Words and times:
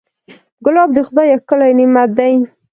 ګلاب 0.65 0.89
د 0.95 0.99
خدای 1.07 1.27
یو 1.31 1.39
ښکلی 1.41 1.71
نعمت 1.79 2.09
دی. 2.17 2.33